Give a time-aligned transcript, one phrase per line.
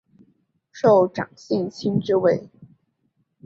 [0.71, 2.49] 受长信卿之位。